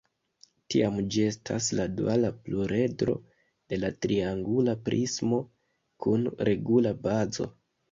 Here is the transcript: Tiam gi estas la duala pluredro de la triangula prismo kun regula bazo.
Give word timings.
Tiam 0.75 0.95
gi 1.15 1.19
estas 1.31 1.67
la 1.79 1.85
duala 1.99 2.31
pluredro 2.47 3.15
de 3.75 3.79
la 3.83 3.93
triangula 4.07 4.77
prismo 4.89 5.41
kun 6.07 6.29
regula 6.53 6.99
bazo. 7.09 7.51